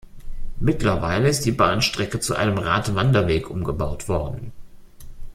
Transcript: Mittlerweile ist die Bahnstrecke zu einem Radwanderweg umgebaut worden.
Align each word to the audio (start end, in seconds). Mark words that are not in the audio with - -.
Mittlerweile 0.59 1.29
ist 1.29 1.45
die 1.45 1.51
Bahnstrecke 1.51 2.19
zu 2.19 2.33
einem 2.35 2.57
Radwanderweg 2.57 3.51
umgebaut 3.51 4.09
worden. 4.09 4.51